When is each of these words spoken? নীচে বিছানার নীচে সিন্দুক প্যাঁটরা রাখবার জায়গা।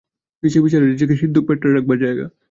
নীচে 0.43 0.59
বিছানার 0.63 0.89
নীচে 0.91 1.05
সিন্দুক 1.21 1.43
প্যাঁটরা 1.47 1.71
রাখবার 1.71 1.97
জায়গা। 2.03 2.25